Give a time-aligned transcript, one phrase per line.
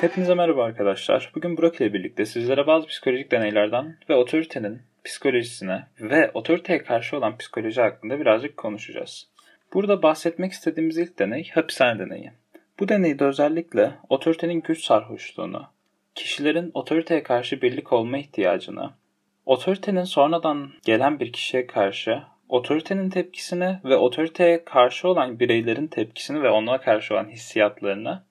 [0.00, 1.32] Hepinize merhaba arkadaşlar.
[1.34, 7.36] Bugün Burak ile birlikte sizlere bazı psikolojik deneylerden ve otoritenin psikolojisine ve otoriteye karşı olan
[7.36, 9.28] psikoloji hakkında birazcık konuşacağız.
[9.74, 12.30] Burada bahsetmek istediğimiz ilk deney hapishane deneyi.
[12.78, 15.66] Bu deneyde özellikle otoritenin güç sarhoşluğunu,
[16.14, 18.90] kişilerin otoriteye karşı birlik olma ihtiyacını,
[19.46, 26.50] otoritenin sonradan gelen bir kişiye karşı otoritenin tepkisini ve otoriteye karşı olan bireylerin tepkisini ve
[26.50, 28.29] ona karşı olan hissiyatlarını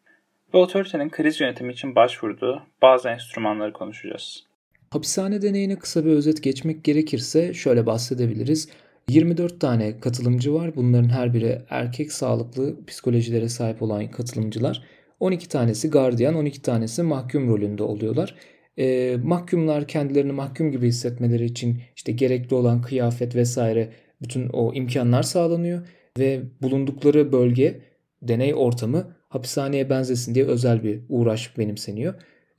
[0.53, 4.43] ve otoritenin kriz yönetimi için başvurduğu bazı enstrümanları konuşacağız.
[4.91, 8.69] Hapishane deneyine kısa bir özet geçmek gerekirse şöyle bahsedebiliriz.
[9.09, 10.75] 24 tane katılımcı var.
[10.75, 14.83] Bunların her biri erkek sağlıklı psikolojilere sahip olan katılımcılar.
[15.19, 18.35] 12 tanesi gardiyan, 12 tanesi mahkum rolünde oluyorlar.
[18.77, 23.89] E, mahkumlar kendilerini mahkum gibi hissetmeleri için işte gerekli olan kıyafet vesaire
[24.21, 25.87] bütün o imkanlar sağlanıyor
[26.19, 27.81] ve bulundukları bölge,
[28.21, 32.13] deney ortamı hapishaneye benzesin diye özel bir uğraş benimseniyor.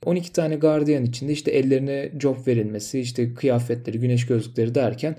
[0.05, 5.15] 12 tane gardiyan içinde işte ellerine job verilmesi, işte kıyafetleri, güneş gözlükleri derken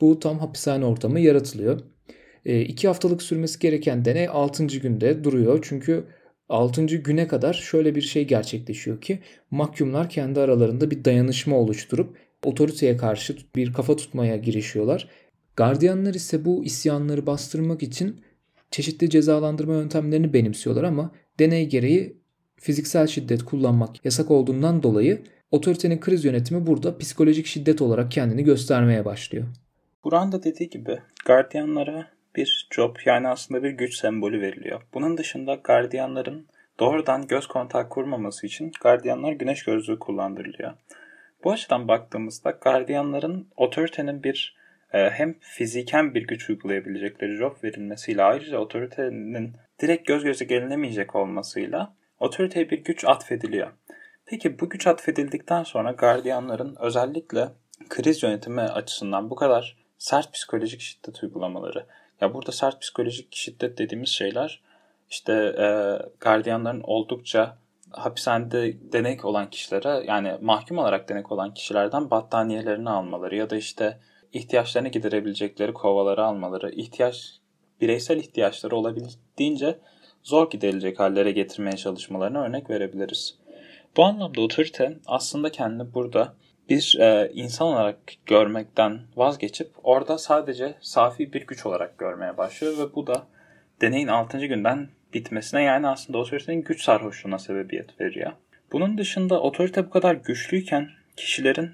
[0.00, 1.80] bu tam hapishane ortamı yaratılıyor.
[2.44, 4.66] 2 haftalık sürmesi gereken deney 6.
[4.66, 5.58] günde duruyor.
[5.68, 6.04] Çünkü
[6.48, 6.86] 6.
[6.86, 9.18] güne kadar şöyle bir şey gerçekleşiyor ki
[9.50, 15.08] mahkumlar kendi aralarında bir dayanışma oluşturup otoriteye karşı bir kafa tutmaya girişiyorlar.
[15.56, 18.20] Gardiyanlar ise bu isyanları bastırmak için
[18.70, 22.16] çeşitli cezalandırma yöntemlerini benimsiyorlar ama deney gereği
[22.56, 29.04] fiziksel şiddet kullanmak yasak olduğundan dolayı otoritenin kriz yönetimi burada psikolojik şiddet olarak kendini göstermeye
[29.04, 29.44] başlıyor.
[30.04, 34.82] Buran da dediği gibi gardiyanlara bir job yani aslında bir güç sembolü veriliyor.
[34.94, 36.46] Bunun dışında gardiyanların
[36.80, 40.72] doğrudan göz kontak kurmaması için gardiyanlar güneş gözlüğü kullandırılıyor.
[41.44, 44.56] Bu açıdan baktığımızda gardiyanların otoritenin bir
[44.88, 52.70] hem fiziken bir güç uygulayabilecekleri job verilmesiyle ayrıca otoritenin direkt göz göze gelinemeyecek olmasıyla otoriteye
[52.70, 53.72] bir güç atfediliyor.
[54.26, 57.48] Peki bu güç atfedildikten sonra gardiyanların özellikle
[57.88, 61.86] kriz yönetimi açısından bu kadar sert psikolojik şiddet uygulamaları.
[62.20, 64.62] Ya burada sert psikolojik şiddet dediğimiz şeyler
[65.10, 65.66] işte e,
[66.20, 67.56] gardiyanların oldukça
[67.90, 73.98] hapishanede denek olan kişilere yani mahkum olarak denek olan kişilerden battaniyelerini almaları ya da işte
[74.32, 77.40] ihtiyaçlarını giderebilecekleri kovaları almaları, ihtiyaç
[77.80, 79.78] bireysel ihtiyaçları olabildiğince
[80.22, 83.38] zor giderilecek hallere getirmeye çalışmalarına örnek verebiliriz.
[83.96, 86.34] Bu anlamda otorite aslında kendini burada
[86.68, 92.94] bir e, insan olarak görmekten vazgeçip orada sadece safi bir güç olarak görmeye başlıyor ve
[92.94, 93.26] bu da
[93.80, 94.46] deneyin 6.
[94.46, 98.32] günden bitmesine yani aslında otoritenin güç sarhoşluğuna sebebiyet veriyor.
[98.72, 101.70] Bunun dışında otorite bu kadar güçlüyken kişilerin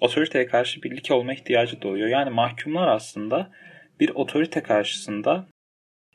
[0.00, 2.08] otoriteye karşı birlik olma ihtiyacı doğuyor.
[2.08, 3.50] Yani mahkumlar aslında
[4.00, 5.46] bir otorite karşısında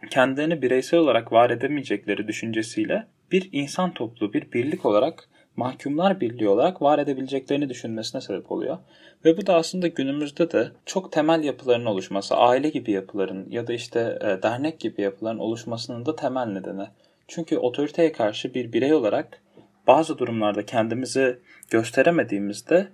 [0.10, 6.82] kendilerini bireysel olarak var edemeyecekleri düşüncesiyle bir insan topluluğu, bir birlik olarak mahkumlar birliği olarak
[6.82, 8.78] var edebileceklerini düşünmesine sebep oluyor.
[9.26, 13.74] Ve bu da aslında günümüzde de çok temel yapıların oluşması, aile gibi yapıların ya da
[13.74, 16.88] işte e, dernek gibi yapıların oluşmasının da temel nedeni.
[17.28, 19.42] Çünkü otoriteye karşı bir birey olarak
[19.88, 21.40] bazı durumlarda kendimizi
[21.70, 22.88] gösteremediğimizde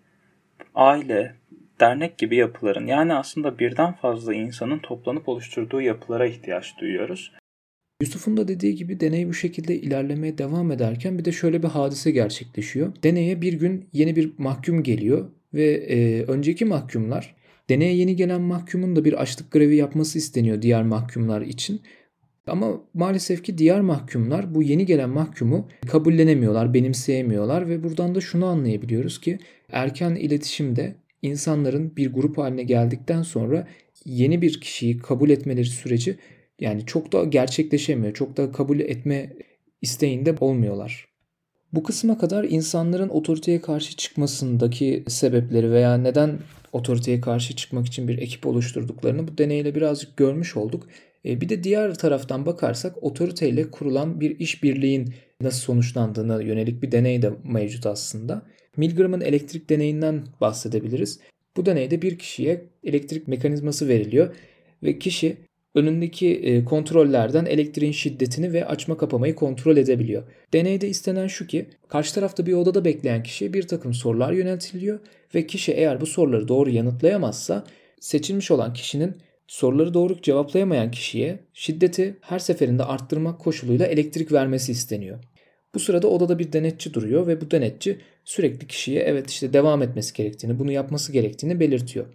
[0.76, 1.36] aile,
[1.80, 7.32] dernek gibi yapıların yani aslında birden fazla insanın toplanıp oluşturduğu yapılara ihtiyaç duyuyoruz.
[8.02, 12.12] Yusuf'un da dediği gibi deney bu şekilde ilerlemeye devam ederken bir de şöyle bir hadise
[12.12, 12.94] gerçekleşiyor.
[13.04, 17.36] Deneye bir gün yeni bir mahkum geliyor ve e, önceki mahkumlar
[17.70, 21.82] deneye yeni gelen mahkumun da bir açlık grevi yapması isteniyor diğer mahkumlar için.
[22.50, 28.46] Ama maalesef ki diğer mahkumlar bu yeni gelen mahkumu kabullenemiyorlar, benimseyemiyorlar ve buradan da şunu
[28.46, 29.40] anlayabiliyoruz ki
[29.72, 33.68] erken iletişimde insanların bir grup haline geldikten sonra
[34.06, 36.18] yeni bir kişiyi kabul etmeleri süreci
[36.60, 38.14] yani çok da gerçekleşemiyor.
[38.14, 39.34] Çok da kabul etme
[39.82, 41.10] isteğinde olmuyorlar.
[41.74, 46.40] Bu kısma kadar insanların otoriteye karşı çıkmasındaki sebepleri veya neden
[46.72, 50.88] otoriteye karşı çıkmak için bir ekip oluşturduklarını bu deneyle birazcık görmüş olduk.
[51.26, 57.22] E, bir de diğer taraftan bakarsak otoriteyle kurulan bir işbirliğin nasıl sonuçlandığına yönelik bir deney
[57.22, 58.42] de mevcut aslında.
[58.78, 61.20] Milgram'ın elektrik deneyinden bahsedebiliriz.
[61.58, 64.36] Bu deneyde bir kişiye elektrik mekanizması veriliyor
[64.84, 65.38] ve kişi
[65.76, 70.24] önündeki e, kontrollerden elektriğin şiddetini ve açma kapamayı kontrol edebiliyor.
[70.54, 75.00] Deneyde istenen şu ki karşı tarafta bir odada bekleyen kişiye bir takım sorular yöneltiliyor
[75.36, 77.64] ve kişi eğer bu soruları doğru yanıtlayamazsa
[78.00, 79.16] seçilmiş olan kişinin
[79.50, 85.20] soruları doğru cevaplayamayan kişiye şiddeti her seferinde arttırmak koşuluyla elektrik vermesi isteniyor.
[85.74, 90.14] Bu sırada odada bir denetçi duruyor ve bu denetçi sürekli kişiye evet işte devam etmesi
[90.14, 92.06] gerektiğini, bunu yapması gerektiğini belirtiyor.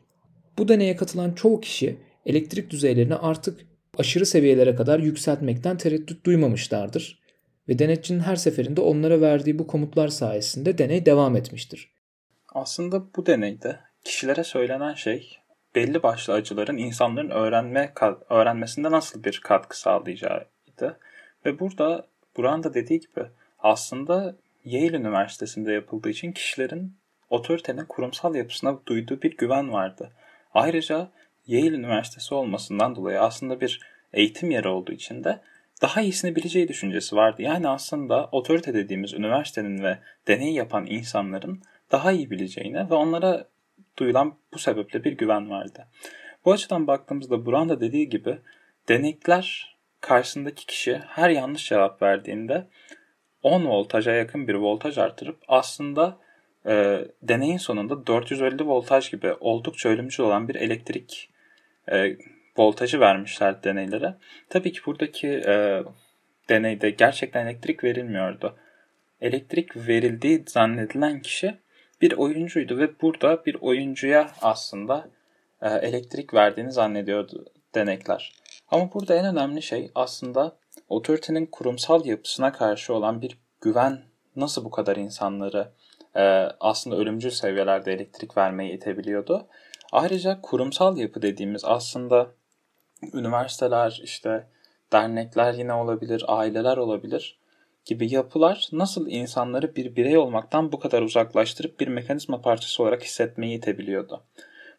[0.58, 1.96] Bu deneye katılan çoğu kişi
[2.26, 3.60] elektrik düzeylerini artık
[3.98, 7.24] aşırı seviyelere kadar yükseltmekten tereddüt duymamışlardır.
[7.68, 11.90] Ve denetçinin her seferinde onlara verdiği bu komutlar sayesinde deney devam etmiştir.
[12.54, 15.43] Aslında bu deneyde kişilere söylenen şey
[15.74, 17.92] belli başlı acıların insanların öğrenme
[18.30, 20.98] öğrenmesinde nasıl bir katkı sağlayacağıydı.
[21.46, 22.06] Ve burada
[22.36, 23.26] Buran da dediği gibi
[23.58, 26.96] aslında Yale Üniversitesi'nde yapıldığı için kişilerin
[27.30, 30.12] otoritenin kurumsal yapısına duyduğu bir güven vardı.
[30.54, 31.10] Ayrıca
[31.46, 33.80] Yale Üniversitesi olmasından dolayı aslında bir
[34.12, 35.40] eğitim yeri olduğu için de
[35.82, 37.42] daha iyisini bileceği düşüncesi vardı.
[37.42, 39.98] Yani aslında otorite dediğimiz üniversitenin ve
[40.28, 41.62] deney yapan insanların
[41.92, 43.48] daha iyi bileceğine ve onlara
[43.96, 45.86] duyulan bu sebeple bir güven vardı.
[46.44, 48.38] Bu açıdan baktığımızda Buran da dediği gibi
[48.88, 52.66] denekler karşısındaki kişi her yanlış cevap verdiğinde
[53.42, 56.18] 10 voltaja yakın bir voltaj artırıp aslında
[56.66, 61.30] e, deneyin sonunda 450 voltaj gibi oldukça ölümcül olan bir elektrik
[61.92, 62.16] e,
[62.56, 64.14] voltajı vermişler deneylere.
[64.48, 65.82] Tabii ki buradaki e,
[66.48, 68.56] deneyde gerçekten elektrik verilmiyordu.
[69.20, 71.54] Elektrik verildiği zannedilen kişi
[72.04, 75.08] bir oyuncuydu ve burada bir oyuncuya aslında
[75.62, 78.32] e, elektrik verdiğini zannediyordu denekler.
[78.70, 80.56] Ama burada en önemli şey aslında
[80.88, 84.02] otoritenin kurumsal yapısına karşı olan bir güven
[84.36, 85.72] nasıl bu kadar insanları
[86.16, 86.22] e,
[86.60, 89.46] aslında ölümcül seviyelerde elektrik vermeye itebiliyordu.
[89.92, 92.26] Ayrıca kurumsal yapı dediğimiz aslında
[93.12, 94.46] üniversiteler, işte
[94.92, 97.38] dernekler yine olabilir, aileler olabilir
[97.84, 103.58] gibi yapılar nasıl insanları bir birey olmaktan bu kadar uzaklaştırıp bir mekanizma parçası olarak hissetmeyi
[103.58, 104.22] itebiliyordu.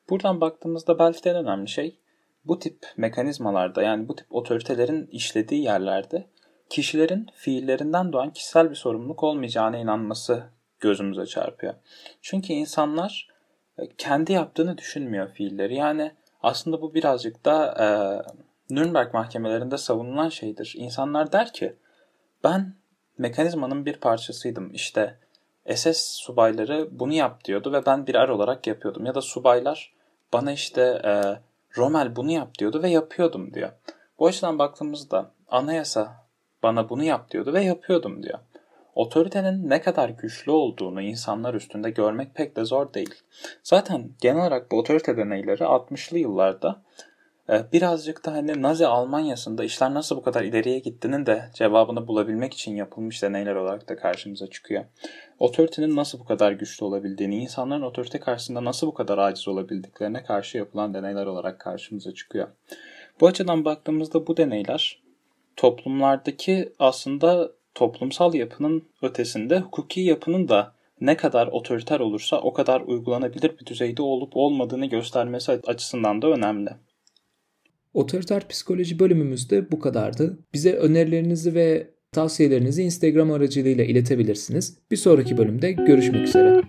[0.10, 2.00] Buradan baktığımızda belki de en önemli şey
[2.46, 6.28] bu tip mekanizmalarda yani bu tip otoritelerin işlediği yerlerde
[6.69, 10.44] kişilerin fiillerinden doğan kişisel bir sorumluluk olmayacağına inanması
[10.80, 11.74] gözümüze çarpıyor.
[12.22, 13.28] Çünkü insanlar
[13.78, 15.75] e, kendi yaptığını düşünmüyor fiilleri.
[15.75, 16.12] Yani
[16.42, 17.88] aslında bu birazcık da e,
[18.74, 20.74] Nürnberg mahkemelerinde savunulan şeydir.
[20.78, 21.75] İnsanlar der ki
[22.44, 22.74] ben
[23.17, 24.73] mekanizmanın bir parçasıydım.
[24.73, 25.17] İşte
[25.75, 29.06] SS subayları bunu yap diyordu ve ben bir er olarak yapıyordum.
[29.06, 29.94] Ya da subaylar
[30.33, 31.12] bana işte e,
[31.77, 33.69] Rommel bunu yap diyordu ve yapıyordum diyor.
[34.19, 36.25] Bu açıdan baktığımızda anayasa
[36.63, 38.39] bana bunu yap diyordu ve yapıyordum diyor.
[38.95, 43.15] Otoritenin ne kadar güçlü olduğunu insanlar üstünde görmek pek de zor değil.
[43.63, 46.81] Zaten genel olarak bu otorite deneyleri 60'lı yıllarda
[47.50, 52.75] birazcık da hani Nazi Almanya'sında işler nasıl bu kadar ileriye gittiğinin de cevabını bulabilmek için
[52.75, 54.86] yapılmış deneyler olarak da karşımıza çıkıyor.
[55.39, 60.57] Otoritenin nasıl bu kadar güçlü olabildiğini, insanların otorite karşısında nasıl bu kadar aciz olabildiklerine karşı
[60.57, 62.47] yapılan deneyler olarak karşımıza çıkıyor.
[63.21, 65.01] Bu açıdan baktığımızda bu deneyler
[65.56, 73.59] toplumlardaki aslında toplumsal yapının ötesinde hukuki yapının da ne kadar otoriter olursa o kadar uygulanabilir
[73.59, 76.69] bir düzeyde olup olmadığını göstermesi açısından da önemli.
[77.95, 80.39] Otoriter psikoloji bölümümüzde bu kadardı.
[80.53, 84.77] Bize önerilerinizi ve tavsiyelerinizi Instagram aracılığıyla iletebilirsiniz.
[84.92, 86.62] Bir sonraki bölümde görüşmek üzere.